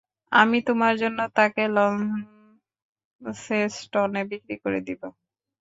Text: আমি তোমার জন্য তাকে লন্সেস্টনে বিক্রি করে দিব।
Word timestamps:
আমি 0.31 0.57
তোমার 0.67 0.93
জন্য 1.01 1.19
তাকে 1.35 1.63
লন্সেস্টনে 3.21 3.41
বিক্রি 4.31 4.55
করে 4.63 4.79
দিব। 4.87 5.01